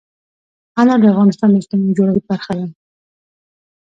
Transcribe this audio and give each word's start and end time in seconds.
انار 0.79 0.99
د 1.01 1.05
افغانستان 1.13 1.49
د 1.51 1.55
اجتماعي 1.59 1.93
جوړښت 1.97 2.23
برخه 2.31 2.53
ده. 2.59 2.65